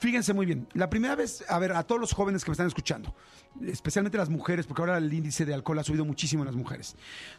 Fíjense 0.01 0.33
muy 0.35 0.47
bien. 0.47 0.67
La 0.75 0.91
primera 0.91 1.15
vez, 1.15 1.45
a 1.49 1.59
ver, 1.61 1.73
a 1.73 1.83
todos 1.85 2.01
los 2.01 2.13
jóvenes 2.13 2.45
que 2.45 2.51
me 2.51 2.55
están 2.55 2.67
escuchando, 2.69 3.15
especialmente 3.67 4.19
las 4.19 4.29
mujeres, 4.29 4.67
porque 4.67 4.83
ahora 4.83 4.99
el 4.99 5.13
índice 5.13 5.45
de 5.47 5.55
alcohol 5.55 5.79
ha 5.79 5.85
subido 5.85 6.05
muchísimo 6.05 6.43
en 6.43 6.47
las 6.47 6.55
mujeres. 6.57 6.97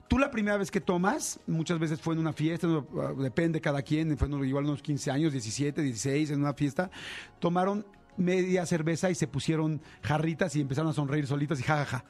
Tú 0.10 0.18
la 0.18 0.30
primera 0.32 0.56
vez 0.58 0.70
que 0.72 0.82
tomas, 0.82 1.40
muchas 1.48 1.78
veces 1.80 2.02
fue 2.02 2.14
en 2.16 2.20
una 2.22 2.34
fiesta, 2.34 2.68
uh, 2.68 3.22
depende 3.22 3.62
cada 3.62 3.82
quien, 3.82 4.18
fue 4.18 4.28
en- 4.28 4.44
igual 4.46 4.66
unos 4.66 4.82
15 4.82 5.10
años, 5.12 5.32
17, 5.32 5.82
16, 5.82 6.32
en 6.32 6.40
una 6.42 6.54
fiesta, 6.54 6.90
tomaron 7.40 7.86
media 8.18 8.66
cerveza 8.66 9.10
y 9.10 9.16
se 9.16 9.28
pusieron 9.28 9.82
jarritas 10.02 10.56
y 10.56 10.62
empezaron 10.62 10.92
a 10.92 10.94
sonreír 10.94 11.28
solitas 11.28 11.60
y 11.60 11.64
jajaja. 11.64 12.06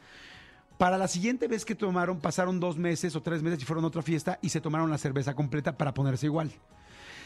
Para 0.77 0.97
la 0.97 1.09
siguiente 1.09 1.47
vez 1.47 1.65
que 1.65 1.75
tomaron, 1.75 2.21
pasaron 2.21 2.59
dos 2.59 2.77
meses 2.77 3.15
o 3.15 3.21
tres 3.21 3.43
meses 3.43 3.61
y 3.61 3.65
fueron 3.65 3.83
a 3.83 3.87
otra 3.87 4.01
fiesta 4.01 4.39
y 4.41 4.49
se 4.49 4.61
tomaron 4.61 4.89
la 4.89 4.97
cerveza 4.97 5.33
completa 5.35 5.77
para 5.77 5.93
ponerse 5.93 6.25
igual. 6.25 6.51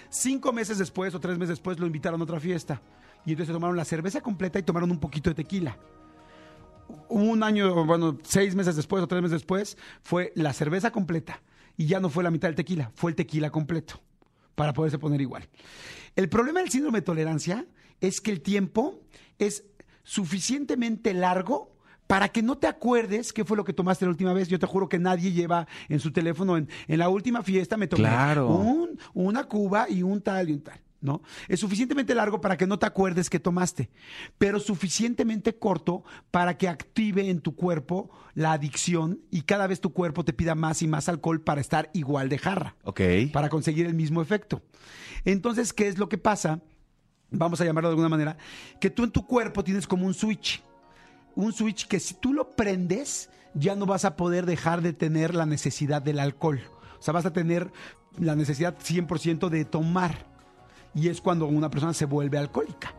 Cinco 0.10 0.52
meses 0.54 0.78
después 0.78 1.14
o 1.14 1.20
tres 1.20 1.38
meses 1.38 1.50
después 1.50 1.80
lo 1.80 1.86
invitaron 1.86 2.20
a 2.20 2.24
otra 2.24 2.40
fiesta. 2.40 2.82
Y 3.26 3.32
entonces 3.32 3.54
tomaron 3.54 3.78
la 3.78 3.86
cerveza 3.86 4.22
completa 4.22 4.60
y 4.60 4.64
tomaron 4.64 4.92
un 4.92 5.00
poquito 5.00 5.30
de 5.30 5.36
tequila. 5.36 5.78
Un 7.10 7.42
año, 7.44 7.86
bueno, 7.86 8.18
seis 8.24 8.54
meses 8.56 8.76
después 8.76 9.02
o 9.04 9.08
tres 9.08 9.22
meses 9.22 9.42
después, 9.42 9.78
fue 10.02 10.34
la 10.36 10.52
cerveza 10.54 10.92
completa. 10.92 11.42
Y 11.78 11.86
ya 11.86 12.00
no 12.00 12.10
fue 12.10 12.24
la 12.24 12.32
mitad 12.32 12.48
del 12.48 12.56
tequila, 12.56 12.92
fue 12.96 13.12
el 13.12 13.16
tequila 13.16 13.50
completo. 13.50 14.02
Para 14.56 14.74
poderse 14.74 15.00
poner 15.00 15.22
igual. 15.22 15.48
El 16.16 16.30
problema 16.30 16.60
del 16.60 16.70
síndrome 16.70 17.00
de 17.00 17.04
tolerancia 17.04 17.66
es 18.04 18.22
que 18.22 18.32
el 18.32 18.42
tiempo 18.42 19.00
es 19.40 19.64
suficientemente 20.04 21.14
largo 21.14 21.76
para 22.08 22.30
que 22.30 22.42
no 22.44 22.58
te 22.58 22.68
acuerdes 22.68 23.32
qué 23.34 23.46
fue 23.46 23.56
lo 23.58 23.64
que 23.64 23.74
tomaste 23.74 24.06
la 24.06 24.12
última 24.12 24.34
vez. 24.34 24.48
Yo 24.50 24.60
te 24.60 24.68
juro 24.68 24.90
que 24.90 25.00
nadie 25.00 25.32
lleva 25.32 25.68
en 25.90 26.00
su 26.00 26.12
teléfono, 26.12 26.58
en, 26.58 26.68
en 26.88 27.00
la 27.00 27.10
última 27.10 27.42
fiesta 27.44 27.78
me 27.78 27.88
tomé 27.88 28.04
Claro. 28.10 28.50
un- 28.50 29.00
una 29.14 29.46
cuba 29.46 29.90
y 29.90 30.04
un 30.04 30.22
tal 30.22 30.50
y 30.50 30.54
un 30.54 30.62
tal. 30.62 30.80
¿no? 31.00 31.22
Es 31.50 31.60
suficientemente 31.60 32.16
largo 32.16 32.40
para 32.40 32.56
que 32.56 32.66
no 32.66 32.80
te 32.80 32.86
acuerdes 32.86 33.30
que 33.30 33.38
tomaste, 33.40 33.90
pero 34.38 34.58
suficientemente 34.62 35.54
corto 35.58 36.04
para 36.32 36.58
que 36.58 36.70
active 36.70 37.30
en 37.30 37.42
tu 37.42 37.56
cuerpo 37.56 38.10
la 38.36 38.54
adicción 38.54 39.20
y 39.30 39.42
cada 39.42 39.68
vez 39.68 39.82
tu 39.82 39.92
cuerpo 39.92 40.24
te 40.24 40.32
pida 40.32 40.56
más 40.56 40.82
y 40.82 40.88
más 40.88 41.10
alcohol 41.10 41.42
para 41.42 41.60
estar 41.60 41.90
igual 41.94 42.30
de 42.30 42.38
jarra, 42.38 42.76
Ok. 42.84 43.02
para 43.34 43.50
conseguir 43.50 43.86
el 43.86 43.96
mismo 43.96 44.22
efecto. 44.22 44.62
Entonces, 45.26 45.74
¿qué 45.74 45.88
es 45.90 45.98
lo 45.98 46.08
que 46.08 46.18
pasa? 46.18 46.62
Vamos 47.36 47.60
a 47.60 47.66
llamarlo 47.66 47.90
de 47.90 47.94
alguna 47.94 48.10
manera, 48.10 48.38
que 48.80 48.92
tú 48.92 49.04
en 49.04 49.12
tu 49.12 49.26
cuerpo 49.26 49.64
tienes 49.64 49.88
como 49.88 50.06
un 50.06 50.14
switch. 50.14 50.62
Un 51.36 51.52
switch 51.52 51.88
que 51.88 52.00
si 52.00 52.14
tú 52.14 52.32
lo 52.32 52.52
prendes, 52.52 53.30
ya 53.56 53.76
no 53.76 53.88
vas 53.88 54.06
a 54.06 54.16
poder 54.16 54.46
dejar 54.46 54.82
de 54.84 54.94
tener 54.94 55.34
la 55.34 55.48
necesidad 55.48 56.02
del 56.02 56.20
alcohol. 56.20 56.62
O 57.00 57.02
sea, 57.02 57.12
vas 57.12 57.26
a 57.26 57.34
tener 57.34 57.72
la 58.20 58.36
necesidad 58.36 58.78
100% 58.78 59.50
de 59.50 59.66
tomar. 59.66 60.28
Y 60.94 61.08
es 61.10 61.22
cuando 61.22 61.48
una 61.48 61.72
persona 61.72 61.94
se 61.94 62.06
vuelve 62.06 62.38
alcohólica. 62.38 62.94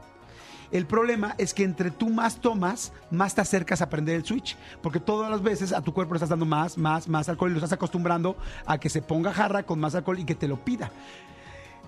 El 0.72 0.86
problema 0.86 1.36
es 1.38 1.54
que 1.54 1.62
entre 1.62 1.92
tú 1.92 2.10
más 2.10 2.40
tomas, 2.40 2.92
más 3.12 3.36
te 3.36 3.40
acercas 3.40 3.82
a 3.82 3.88
prender 3.88 4.16
el 4.16 4.24
switch. 4.24 4.56
Porque 4.82 4.98
todas 4.98 5.30
las 5.30 5.42
veces 5.42 5.72
a 5.72 5.80
tu 5.80 5.94
cuerpo 5.94 6.14
le 6.14 6.18
estás 6.18 6.30
dando 6.30 6.44
más, 6.44 6.76
más, 6.76 7.06
más 7.06 7.28
alcohol 7.28 7.50
y 7.50 7.54
lo 7.54 7.58
estás 7.58 7.72
acostumbrando 7.72 8.36
a 8.66 8.78
que 8.78 8.88
se 8.88 9.00
ponga 9.00 9.32
jarra 9.32 9.62
con 9.62 9.78
más 9.78 9.94
alcohol 9.94 10.18
y 10.18 10.24
que 10.24 10.34
te 10.34 10.48
lo 10.48 10.64
pida. 10.64 10.90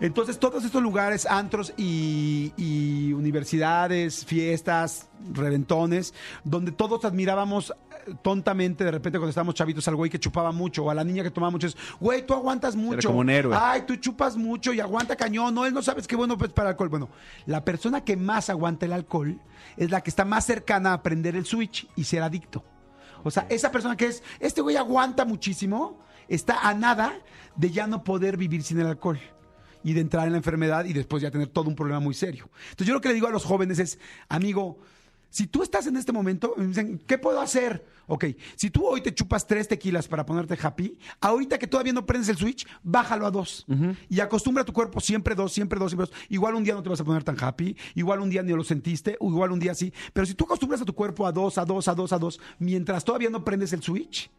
Entonces, 0.01 0.39
todos 0.39 0.63
estos 0.65 0.83
lugares, 0.83 1.25
antros 1.25 1.73
y, 1.77 2.53
y 2.57 3.15
universidades, 3.15 4.27
fiestas, 4.27 5.09
reventones, 5.33 6.13
donde 6.45 6.71
todos 6.71 7.05
admirábamos 7.07 7.71
eh, 7.71 8.15
tontamente 8.23 8.85
de 8.85 8.91
repente 8.91 9.19
cuando 9.19 9.31
estábamos 9.31 9.55
chavitos 9.55 9.89
al 9.89 9.97
güey 9.97 10.11
que 10.11 10.21
chupaba 10.21 10.53
mucho 10.53 10.85
o 10.85 10.91
a 10.91 10.95
la 10.95 11.03
niña 11.03 11.23
que 11.23 11.31
tomaba 11.31 11.51
mucho, 11.51 11.67
es, 11.67 11.77
güey, 11.99 12.27
tú 12.27 12.35
aguantas 12.35 12.77
mucho. 12.77 13.09
como 13.09 13.21
un 13.21 13.31
héroe. 13.31 13.57
Ay, 13.59 13.85
tú 13.87 13.97
chupas 13.97 14.37
mucho 14.37 14.75
y 14.75 14.81
aguanta 14.81 15.17
cañón. 15.17 15.55
No, 15.55 15.65
él 15.65 15.73
no 15.73 15.83
sabes 15.83 16.07
qué 16.07 16.15
bueno 16.15 16.37
pues 16.37 16.53
para 16.53 16.69
el 16.69 16.73
alcohol. 16.75 16.89
Bueno, 16.91 17.09
la 17.47 17.65
persona 17.65 18.05
que 18.05 18.17
más 18.17 18.51
aguanta 18.51 18.85
el 18.85 18.93
alcohol 18.93 19.41
es 19.79 19.91
la 19.91 20.03
que 20.03 20.11
está 20.11 20.27
más 20.27 20.45
cercana 20.45 20.91
a 20.91 20.95
aprender 20.95 21.37
el 21.37 21.47
switch 21.47 21.89
y 21.97 22.05
ser 22.05 22.23
adicto. 22.23 22.63
O 23.25 23.31
sea, 23.31 23.47
esa 23.49 23.73
persona 23.73 23.97
que 23.97 24.07
es, 24.07 24.23
este 24.41 24.61
güey 24.61 24.77
aguanta 24.77 25.25
muchísimo, 25.25 25.99
está 26.29 26.69
a 26.69 26.75
nada 26.75 27.15
de 27.57 27.71
ya 27.71 27.87
no 27.87 28.05
poder 28.05 28.37
vivir 28.37 28.63
sin 28.63 28.79
el 28.79 28.87
alcohol 28.87 29.19
y 29.85 29.93
de 29.93 30.01
entrar 30.01 30.27
en 30.27 30.33
la 30.33 30.39
enfermedad 30.39 30.85
y 30.85 30.93
después 30.93 31.23
ya 31.23 31.31
tener 31.31 31.49
todo 31.49 31.69
un 31.69 31.77
problema 31.77 32.01
muy 32.01 32.15
serio. 32.15 32.49
Entonces 32.71 32.87
yo 32.89 32.95
lo 32.95 33.01
que 33.01 33.09
le 33.09 33.15
digo 33.15 33.27
a 33.27 33.31
los 33.31 33.45
jóvenes 33.45 33.79
es, 33.79 33.99
amigo, 34.29 34.79
si 35.31 35.47
tú 35.47 35.63
estás 35.63 35.87
en 35.87 35.97
este 35.97 36.13
momento, 36.13 36.55
me 36.57 36.67
dicen, 36.67 36.99
¿qué 37.07 37.19
puedo 37.19 37.41
hacer? 37.41 37.85
Ok, 38.07 38.25
si 38.55 38.71
tú 38.71 38.87
hoy 38.87 39.03
te 39.03 39.13
chupas 39.13 39.47
tres 39.47 39.69
tequilas 39.69 40.07
para 40.09 40.25
ponerte 40.25 40.57
happy, 40.61 40.97
ahorita 41.21 41.59
que 41.59 41.67
todavía 41.67 41.93
no 41.93 42.07
prendes 42.07 42.29
el 42.29 42.37
switch, 42.37 42.67
bájalo 42.83 43.27
a 43.27 43.31
dos. 43.31 43.67
Y 44.09 44.21
acostumbra 44.21 44.63
a 44.63 44.65
tu 44.65 44.73
cuerpo 44.73 45.01
siempre 45.01 45.35
dos, 45.35 45.53
siempre 45.53 45.79
dos, 45.79 45.91
siempre 45.91 46.09
dos. 46.09 46.27
Igual 46.29 46.55
un 46.55 46.65
día 46.65 46.75
no 46.75 46.83
te 46.83 46.89
vas 46.89 47.01
a 47.01 47.05
poner 47.05 47.25
tan 47.25 47.37
happy, 47.39 47.77
igual 47.95 48.21
un 48.21 48.31
día 48.31 48.43
ni 48.43 48.53
lo 48.53 48.65
sentiste, 48.65 49.17
o 49.21 49.29
igual 49.29 49.53
un 49.53 49.59
día 49.59 49.75
sí. 49.75 49.93
Pero 50.13 50.25
si 50.25 50.35
tú 50.35 50.45
acostumbras 50.45 50.81
a 50.81 50.85
tu 50.85 50.95
cuerpo 50.95 51.27
a 51.27 51.33
dos, 51.33 51.59
a 51.59 51.65
dos, 51.65 51.89
a 51.89 51.95
dos, 51.95 52.13
a 52.13 52.19
dos, 52.19 52.41
mientras 52.59 53.05
todavía 53.05 53.29
no 53.29 53.45
prendes 53.45 53.73
el 53.73 53.83
switch, 53.83 54.31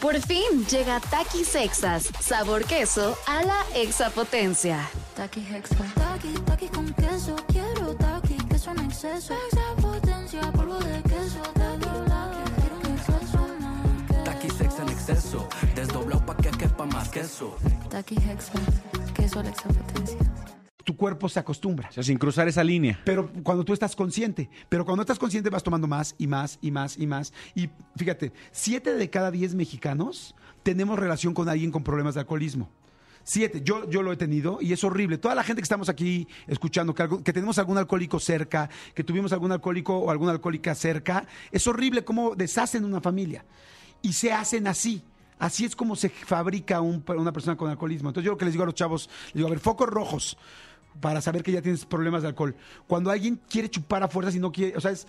Por 0.00 0.20
fin 0.20 0.66
llega 0.70 1.00
Takis 1.00 1.54
Exas, 1.54 2.10
sabor 2.20 2.64
queso 2.64 3.16
a 3.26 3.42
la 3.42 3.64
exapotencia. 3.74 4.88
Taki 5.16 5.40
Hexa. 5.40 5.76
Taki, 5.94 6.32
taki 6.44 6.68
con 6.68 6.92
queso. 6.94 7.34
Quiero 7.48 7.94
taki, 7.96 8.36
queso 8.48 8.70
en 8.72 8.80
exceso. 8.80 9.34
Extra 9.34 9.74
potencia, 9.80 10.52
polvo 10.52 10.78
de 10.78 11.02
queso. 11.02 11.40
Taki, 11.54 11.88
taki, 12.08 12.52
quiero 12.60 12.76
un 12.76 12.86
exceso. 12.94 14.24
Taqui 14.24 14.50
sex 14.50 14.78
en 14.78 14.88
exceso, 14.90 15.48
desdoblado 15.74 16.26
pa' 16.26 16.36
que 16.36 16.50
quepa 16.50 16.84
más 16.84 17.08
queso. 17.08 17.56
Taki 17.88 18.16
Hexa. 18.16 18.52
Queso 19.14 19.40
a 19.40 19.42
la 19.44 19.48
extra 19.48 19.70
potencia. 19.72 20.55
Tu 20.86 20.96
cuerpo 20.96 21.28
se 21.28 21.40
acostumbra. 21.40 21.88
O 21.88 21.92
sea, 21.92 22.04
sin 22.04 22.16
cruzar 22.16 22.46
esa 22.46 22.62
línea. 22.62 23.00
Pero 23.04 23.28
cuando 23.42 23.64
tú 23.64 23.72
estás 23.72 23.96
consciente, 23.96 24.48
pero 24.68 24.84
cuando 24.84 25.02
estás 25.02 25.18
consciente 25.18 25.50
vas 25.50 25.64
tomando 25.64 25.88
más 25.88 26.14
y 26.16 26.28
más 26.28 26.58
y 26.62 26.70
más 26.70 26.96
y 26.96 27.06
más. 27.08 27.32
Y 27.56 27.68
fíjate, 27.96 28.32
siete 28.52 28.94
de 28.94 29.10
cada 29.10 29.32
diez 29.32 29.54
mexicanos 29.56 30.36
tenemos 30.62 30.96
relación 30.96 31.34
con 31.34 31.48
alguien 31.48 31.72
con 31.72 31.82
problemas 31.82 32.14
de 32.14 32.20
alcoholismo. 32.20 32.70
Siete, 33.24 33.62
yo, 33.64 33.90
yo 33.90 34.02
lo 34.02 34.12
he 34.12 34.16
tenido 34.16 34.58
y 34.60 34.72
es 34.72 34.84
horrible. 34.84 35.18
Toda 35.18 35.34
la 35.34 35.42
gente 35.42 35.60
que 35.60 35.64
estamos 35.64 35.88
aquí 35.88 36.28
escuchando, 36.46 36.94
que, 36.94 37.02
algo- 37.02 37.24
que 37.24 37.32
tenemos 37.32 37.58
algún 37.58 37.76
alcohólico 37.78 38.20
cerca, 38.20 38.70
que 38.94 39.02
tuvimos 39.02 39.32
algún 39.32 39.50
alcohólico 39.50 39.98
o 39.98 40.12
alguna 40.12 40.30
alcohólica 40.30 40.76
cerca, 40.76 41.26
es 41.50 41.66
horrible 41.66 42.04
cómo 42.04 42.36
deshacen 42.36 42.84
una 42.84 43.00
familia. 43.00 43.44
Y 44.02 44.12
se 44.12 44.32
hacen 44.32 44.68
así. 44.68 45.02
Así 45.40 45.64
es 45.64 45.74
como 45.74 45.96
se 45.96 46.08
fabrica 46.08 46.80
un- 46.80 47.04
una 47.08 47.32
persona 47.32 47.56
con 47.56 47.68
alcoholismo. 47.68 48.08
Entonces 48.10 48.24
yo 48.26 48.30
lo 48.32 48.38
que 48.38 48.44
les 48.44 48.54
digo 48.54 48.62
a 48.62 48.66
los 48.66 48.74
chavos, 48.76 49.10
les 49.26 49.34
digo, 49.34 49.48
a 49.48 49.50
ver, 49.50 49.58
focos 49.58 49.88
rojos 49.88 50.38
para 51.00 51.20
saber 51.20 51.42
que 51.42 51.52
ya 51.52 51.62
tienes 51.62 51.84
problemas 51.84 52.22
de 52.22 52.28
alcohol. 52.28 52.54
Cuando 52.86 53.10
alguien 53.10 53.40
quiere 53.48 53.68
chupar 53.68 54.02
a 54.02 54.08
fuerzas 54.08 54.34
y 54.34 54.38
no 54.40 54.52
quiere, 54.52 54.76
o 54.76 54.80
sea, 54.80 54.90
es, 54.90 55.06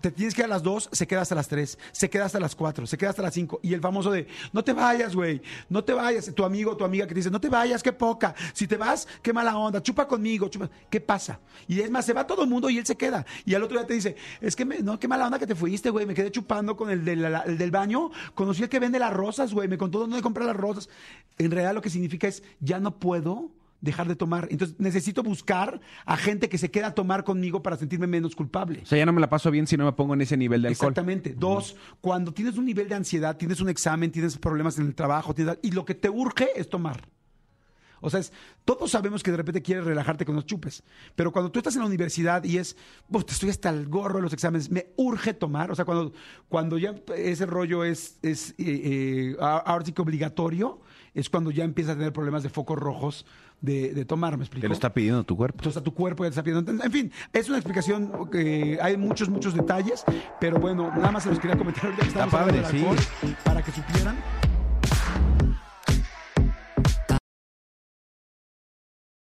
te 0.00 0.10
tienes 0.10 0.34
que 0.34 0.40
ir 0.40 0.46
a 0.46 0.48
las 0.48 0.62
dos, 0.62 0.88
se 0.90 1.06
queda 1.06 1.20
hasta 1.20 1.34
las 1.34 1.48
tres, 1.48 1.78
se 1.92 2.08
queda 2.08 2.24
hasta 2.24 2.40
las 2.40 2.56
cuatro, 2.56 2.86
se 2.86 2.96
queda 2.96 3.10
hasta 3.10 3.20
las 3.20 3.34
cinco. 3.34 3.60
Y 3.62 3.74
el 3.74 3.80
famoso 3.82 4.10
de, 4.10 4.26
no 4.50 4.64
te 4.64 4.72
vayas, 4.72 5.14
güey, 5.14 5.42
no 5.68 5.84
te 5.84 5.92
vayas. 5.92 6.34
Tu 6.34 6.44
amigo 6.46 6.74
tu 6.78 6.84
amiga 6.84 7.06
que 7.06 7.10
te 7.12 7.20
dice, 7.20 7.30
no 7.30 7.38
te 7.42 7.50
vayas, 7.50 7.82
qué 7.82 7.92
poca. 7.92 8.34
Si 8.54 8.66
te 8.66 8.78
vas, 8.78 9.06
qué 9.20 9.34
mala 9.34 9.54
onda, 9.54 9.82
chupa 9.82 10.08
conmigo, 10.08 10.48
chupa. 10.48 10.70
¿Qué 10.88 10.98
pasa? 10.98 11.40
Y 11.68 11.78
es 11.80 11.90
más, 11.90 12.06
se 12.06 12.14
va 12.14 12.26
todo 12.26 12.44
el 12.44 12.48
mundo 12.48 12.70
y 12.70 12.78
él 12.78 12.86
se 12.86 12.96
queda. 12.96 13.26
Y 13.44 13.54
al 13.54 13.62
otro 13.64 13.76
día 13.76 13.86
te 13.86 13.92
dice, 13.92 14.16
es 14.40 14.56
que, 14.56 14.64
me- 14.64 14.78
no, 14.78 14.98
qué 14.98 15.08
mala 15.08 15.26
onda 15.26 15.38
que 15.38 15.46
te 15.46 15.54
fuiste, 15.54 15.90
güey, 15.90 16.06
me 16.06 16.14
quedé 16.14 16.30
chupando 16.30 16.74
con 16.74 16.88
el, 16.88 17.06
el 17.06 17.58
del 17.58 17.70
baño, 17.70 18.10
conocí 18.34 18.62
al 18.62 18.70
que 18.70 18.78
vende 18.80 18.98
las 18.98 19.12
rosas, 19.12 19.52
güey, 19.52 19.68
me 19.68 19.76
contó 19.76 19.98
dónde 19.98 20.22
comprar 20.22 20.46
las 20.46 20.56
rosas. 20.56 20.88
En 21.36 21.50
realidad 21.50 21.74
lo 21.74 21.82
que 21.82 21.90
significa 21.90 22.26
es, 22.28 22.42
ya 22.60 22.80
no 22.80 22.98
puedo 22.98 23.50
dejar 23.82 24.08
de 24.08 24.16
tomar. 24.16 24.48
Entonces 24.50 24.76
necesito 24.80 25.22
buscar 25.22 25.78
a 26.06 26.16
gente 26.16 26.48
que 26.48 26.56
se 26.56 26.70
queda 26.70 26.86
a 26.86 26.94
tomar 26.94 27.24
conmigo 27.24 27.62
para 27.62 27.76
sentirme 27.76 28.06
menos 28.06 28.34
culpable. 28.34 28.80
O 28.82 28.86
sea, 28.86 28.96
ya 28.96 29.04
no 29.04 29.12
me 29.12 29.20
la 29.20 29.28
paso 29.28 29.50
bien 29.50 29.66
si 29.66 29.76
no 29.76 29.84
me 29.84 29.92
pongo 29.92 30.14
en 30.14 30.22
ese 30.22 30.38
nivel 30.38 30.62
de 30.62 30.68
alcohol. 30.68 30.92
Exactamente. 30.92 31.34
Dos, 31.36 31.76
cuando 32.00 32.32
tienes 32.32 32.56
un 32.56 32.64
nivel 32.64 32.88
de 32.88 32.94
ansiedad, 32.94 33.36
tienes 33.36 33.60
un 33.60 33.68
examen, 33.68 34.10
tienes 34.10 34.38
problemas 34.38 34.78
en 34.78 34.86
el 34.86 34.94
trabajo, 34.94 35.34
tienes- 35.34 35.58
y 35.62 35.72
lo 35.72 35.84
que 35.84 35.94
te 35.94 36.08
urge 36.08 36.48
es 36.56 36.70
tomar. 36.70 37.08
O 38.04 38.10
sea, 38.10 38.18
es- 38.18 38.32
todos 38.64 38.90
sabemos 38.90 39.22
que 39.22 39.30
de 39.30 39.36
repente 39.36 39.62
quieres 39.62 39.84
relajarte 39.84 40.24
con 40.24 40.34
los 40.34 40.44
chupes, 40.44 40.82
pero 41.14 41.30
cuando 41.32 41.52
tú 41.52 41.60
estás 41.60 41.74
en 41.76 41.82
la 41.82 41.86
universidad 41.86 42.42
y 42.42 42.58
es, 42.58 42.76
"Uf, 43.08 43.22
estoy 43.28 43.50
hasta 43.50 43.70
el 43.70 43.86
gorro 43.86 44.16
de 44.16 44.22
los 44.22 44.32
exámenes, 44.32 44.70
me 44.70 44.88
urge 44.96 45.34
tomar, 45.34 45.70
o 45.70 45.74
sea, 45.76 45.84
cuando, 45.84 46.12
cuando 46.48 46.78
ya 46.78 46.94
ese 47.16 47.46
rollo 47.46 47.84
es, 47.84 48.18
es 48.22 48.50
eh, 48.52 48.54
eh, 48.58 49.36
ahora 49.40 49.84
sí 49.84 49.92
que 49.92 50.02
obligatorio, 50.02 50.80
es 51.14 51.28
cuando 51.28 51.50
ya 51.50 51.64
empiezas 51.64 51.94
a 51.94 51.98
tener 51.98 52.12
problemas 52.12 52.42
de 52.42 52.48
focos 52.48 52.78
rojos 52.78 53.26
de, 53.60 53.92
de 53.94 54.04
tomar, 54.04 54.36
¿me 54.36 54.44
explico? 54.44 54.62
Te 54.62 54.68
lo 54.68 54.74
está 54.74 54.92
pidiendo 54.92 55.24
tu 55.24 55.36
cuerpo. 55.36 55.58
Entonces 55.60 55.80
a 55.80 55.84
tu 55.84 55.94
cuerpo 55.94 56.24
ya 56.24 56.30
te 56.30 56.32
está 56.32 56.42
pidiendo. 56.42 56.70
En 56.82 56.92
fin, 56.92 57.12
es 57.32 57.48
una 57.48 57.58
explicación 57.58 58.30
que 58.30 58.78
hay 58.80 58.96
muchos, 58.96 59.28
muchos 59.28 59.54
detalles, 59.54 60.04
pero 60.40 60.58
bueno, 60.58 60.90
nada 60.90 61.12
más 61.12 61.22
se 61.22 61.30
los 61.30 61.38
quería 61.38 61.56
comentar 61.56 61.84
ahorita 61.84 62.02
que 62.02 62.08
estamos 62.08 62.32
Está 62.32 62.44
hablando 62.44 62.62
padre, 62.62 62.96
sí. 63.20 63.36
para 63.44 63.62
que 63.62 63.72
supieran 63.72 64.16